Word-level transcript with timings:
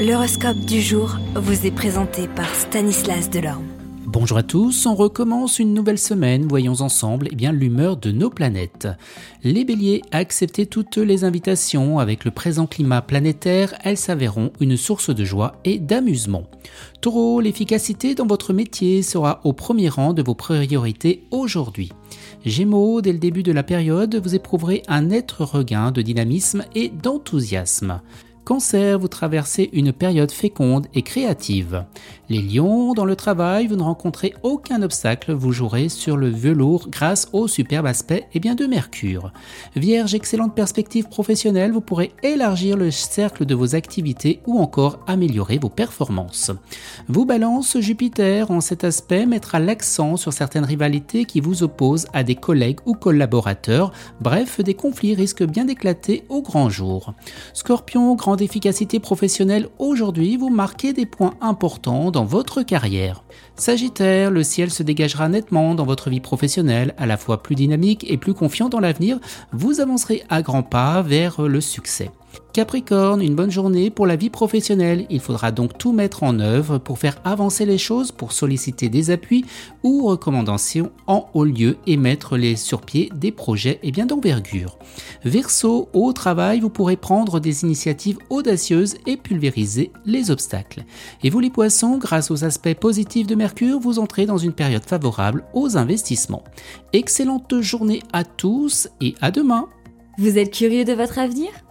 L'horoscope 0.00 0.60
du 0.60 0.80
jour 0.80 1.18
vous 1.34 1.66
est 1.66 1.70
présenté 1.70 2.26
par 2.26 2.48
Stanislas 2.54 3.28
Delorme. 3.28 3.66
Bonjour 4.06 4.38
à 4.38 4.42
tous, 4.42 4.86
on 4.86 4.94
recommence 4.94 5.58
une 5.58 5.74
nouvelle 5.74 5.98
semaine, 5.98 6.46
voyons 6.48 6.80
ensemble 6.80 7.28
eh 7.30 7.34
bien 7.34 7.52
l'humeur 7.52 7.98
de 7.98 8.10
nos 8.10 8.30
planètes. 8.30 8.88
Les 9.44 9.62
béliers, 9.62 10.00
acceptez 10.10 10.64
toutes 10.64 10.96
les 10.96 11.24
invitations, 11.24 11.98
avec 11.98 12.24
le 12.24 12.30
présent 12.30 12.66
climat 12.66 13.02
planétaire, 13.02 13.74
elles 13.84 13.98
s'avéreront 13.98 14.52
une 14.58 14.78
source 14.78 15.14
de 15.14 15.24
joie 15.26 15.56
et 15.66 15.78
d'amusement. 15.78 16.44
Taureau, 17.02 17.42
l'efficacité 17.42 18.14
dans 18.14 18.26
votre 18.26 18.54
métier 18.54 19.02
sera 19.02 19.42
au 19.44 19.52
premier 19.52 19.90
rang 19.90 20.14
de 20.14 20.22
vos 20.22 20.34
priorités 20.34 21.24
aujourd'hui. 21.30 21.92
Gémeaux, 22.46 23.02
dès 23.02 23.12
le 23.12 23.18
début 23.18 23.42
de 23.42 23.52
la 23.52 23.62
période, 23.62 24.16
vous 24.16 24.34
éprouverez 24.34 24.82
un 24.88 25.02
net 25.02 25.30
regain 25.30 25.92
de 25.92 26.00
dynamisme 26.00 26.64
et 26.74 26.88
d'enthousiasme. 26.88 28.00
Cancer, 28.50 28.98
vous 28.98 29.06
traversez 29.06 29.70
une 29.72 29.92
période 29.92 30.32
féconde 30.32 30.88
et 30.92 31.02
créative. 31.02 31.84
Les 32.28 32.42
lions, 32.42 32.94
dans 32.94 33.04
le 33.04 33.14
travail, 33.14 33.68
vous 33.68 33.76
ne 33.76 33.82
rencontrez 33.82 34.34
aucun 34.42 34.82
obstacle, 34.82 35.32
vous 35.32 35.52
jouerez 35.52 35.88
sur 35.88 36.16
le 36.16 36.30
velours 36.30 36.88
grâce 36.90 37.28
au 37.32 37.46
superbe 37.46 37.86
aspect 37.86 38.22
et 38.22 38.26
eh 38.34 38.40
bien, 38.40 38.56
de 38.56 38.66
Mercure. 38.66 39.32
Vierge, 39.76 40.16
excellente 40.16 40.56
perspective 40.56 41.08
professionnelle, 41.08 41.70
vous 41.70 41.80
pourrez 41.80 42.12
élargir 42.24 42.76
le 42.76 42.90
cercle 42.90 43.46
de 43.46 43.54
vos 43.54 43.76
activités 43.76 44.40
ou 44.48 44.58
encore 44.58 44.98
améliorer 45.06 45.58
vos 45.58 45.68
performances. 45.68 46.50
Vous 47.06 47.26
balance, 47.26 47.78
Jupiter, 47.78 48.50
en 48.50 48.60
cet 48.60 48.82
aspect, 48.82 49.26
mettra 49.26 49.60
l'accent 49.60 50.16
sur 50.16 50.32
certaines 50.32 50.64
rivalités 50.64 51.24
qui 51.24 51.40
vous 51.40 51.62
opposent 51.62 52.08
à 52.12 52.24
des 52.24 52.34
collègues 52.34 52.80
ou 52.84 52.94
collaborateurs, 52.94 53.92
bref, 54.20 54.60
des 54.60 54.74
conflits 54.74 55.14
risquent 55.14 55.44
bien 55.44 55.66
d'éclater 55.66 56.24
au 56.28 56.42
grand 56.42 56.68
jour. 56.68 57.14
Scorpion, 57.54 58.16
grande 58.16 58.39
efficacité 58.42 59.00
professionnelle 59.00 59.68
aujourd'hui, 59.78 60.36
vous 60.36 60.50
marquez 60.50 60.92
des 60.92 61.06
points 61.06 61.34
importants 61.40 62.10
dans 62.10 62.24
votre 62.24 62.62
carrière. 62.62 63.22
Sagittaire, 63.56 64.30
le 64.30 64.42
ciel 64.42 64.70
se 64.70 64.82
dégagera 64.82 65.28
nettement 65.28 65.74
dans 65.74 65.84
votre 65.84 66.10
vie 66.10 66.20
professionnelle, 66.20 66.94
à 66.98 67.06
la 67.06 67.16
fois 67.16 67.42
plus 67.42 67.54
dynamique 67.54 68.04
et 68.08 68.16
plus 68.16 68.34
confiant 68.34 68.68
dans 68.68 68.80
l'avenir, 68.80 69.18
vous 69.52 69.80
avancerez 69.80 70.22
à 70.28 70.42
grands 70.42 70.62
pas 70.62 71.02
vers 71.02 71.42
le 71.42 71.60
succès. 71.60 72.10
Capricorne, 72.52 73.22
une 73.22 73.36
bonne 73.36 73.50
journée 73.50 73.90
pour 73.90 74.06
la 74.08 74.16
vie 74.16 74.28
professionnelle. 74.28 75.06
Il 75.08 75.20
faudra 75.20 75.52
donc 75.52 75.78
tout 75.78 75.92
mettre 75.92 76.24
en 76.24 76.40
œuvre 76.40 76.78
pour 76.78 76.98
faire 76.98 77.20
avancer 77.24 77.64
les 77.64 77.78
choses, 77.78 78.10
pour 78.10 78.32
solliciter 78.32 78.88
des 78.88 79.10
appuis 79.10 79.44
ou 79.84 80.06
recommandations 80.06 80.90
en 81.06 81.30
haut 81.32 81.44
lieu 81.44 81.76
et 81.86 81.96
mettre 81.96 82.36
les 82.36 82.56
sur 82.56 82.80
pied 82.80 83.08
des 83.14 83.30
projets 83.30 83.78
et 83.84 83.92
bien 83.92 84.06
d'envergure. 84.06 84.78
Verseau, 85.24 85.88
au 85.92 86.12
travail, 86.12 86.58
vous 86.58 86.70
pourrez 86.70 86.96
prendre 86.96 87.38
des 87.38 87.62
initiatives 87.62 88.18
audacieuses 88.30 88.96
et 89.06 89.16
pulvériser 89.16 89.92
les 90.04 90.32
obstacles. 90.32 90.84
Et 91.22 91.30
vous 91.30 91.40
les 91.40 91.50
poissons, 91.50 91.98
grâce 91.98 92.32
aux 92.32 92.44
aspects 92.44 92.74
positifs 92.74 93.28
de 93.28 93.36
Mercure, 93.36 93.78
vous 93.78 94.00
entrez 94.00 94.26
dans 94.26 94.38
une 94.38 94.52
période 94.52 94.84
favorable 94.84 95.44
aux 95.54 95.76
investissements. 95.76 96.44
Excellente 96.92 97.60
journée 97.60 98.02
à 98.12 98.24
tous 98.24 98.88
et 99.00 99.14
à 99.20 99.30
demain. 99.30 99.68
Vous 100.18 100.36
êtes 100.36 100.52
curieux 100.52 100.84
de 100.84 100.92
votre 100.92 101.18
avenir? 101.18 101.50